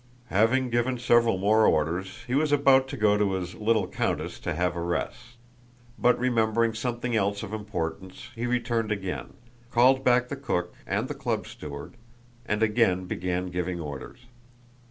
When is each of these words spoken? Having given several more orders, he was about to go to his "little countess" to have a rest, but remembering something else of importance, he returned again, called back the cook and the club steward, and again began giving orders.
Having 0.31 0.71
given 0.71 0.97
several 0.97 1.37
more 1.37 1.67
orders, 1.67 2.23
he 2.25 2.33
was 2.33 2.51
about 2.51 2.87
to 2.87 2.97
go 2.97 3.19
to 3.19 3.33
his 3.33 3.53
"little 3.53 3.87
countess" 3.87 4.39
to 4.39 4.55
have 4.55 4.75
a 4.75 4.81
rest, 4.81 5.37
but 5.99 6.17
remembering 6.17 6.73
something 6.73 7.15
else 7.15 7.43
of 7.43 7.53
importance, 7.53 8.31
he 8.33 8.47
returned 8.47 8.91
again, 8.91 9.35
called 9.69 10.03
back 10.03 10.27
the 10.29 10.35
cook 10.35 10.73
and 10.87 11.07
the 11.07 11.13
club 11.13 11.45
steward, 11.45 11.97
and 12.47 12.63
again 12.63 13.05
began 13.05 13.51
giving 13.51 13.79
orders. 13.79 14.21